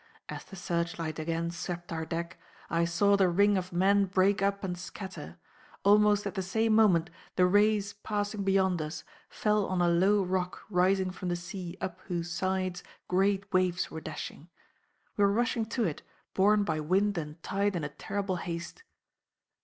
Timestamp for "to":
15.67-15.83